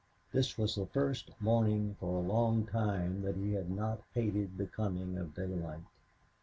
This 0.31 0.57
was 0.57 0.73
the 0.73 0.87
first 0.87 1.29
morning 1.39 1.95
for 1.99 2.17
a 2.17 2.27
long 2.27 2.65
time 2.65 3.21
that 3.21 3.35
he 3.35 3.51
had 3.53 3.69
not 3.69 4.01
hated 4.15 4.57
the 4.57 4.65
coming 4.65 5.15
of 5.15 5.35
daylight. 5.35 5.83